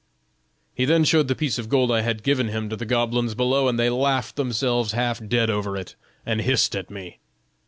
"He 0.73 0.85
then 0.85 1.03
showed 1.03 1.27
the 1.27 1.35
piece 1.35 1.59
of 1.59 1.69
gold 1.69 1.91
I 1.91 2.01
had 2.01 2.23
given 2.23 2.47
him 2.47 2.69
to 2.69 2.75
the 2.75 2.87
goblins 2.87 3.35
below, 3.35 3.67
and 3.67 3.79
they 3.79 3.91
laughed 3.91 4.35
themselves 4.35 4.93
half 4.93 5.23
dead 5.23 5.51
over 5.51 5.77
it 5.77 5.93
and 6.25 6.41
hissed 6.41 6.75
at 6.75 6.89
me. 6.89 7.19